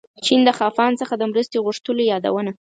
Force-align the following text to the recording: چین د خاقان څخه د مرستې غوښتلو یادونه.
چین 0.25 0.39
د 0.45 0.49
خاقان 0.59 0.91
څخه 1.01 1.13
د 1.17 1.23
مرستې 1.31 1.57
غوښتلو 1.65 2.01
یادونه. 2.11 2.51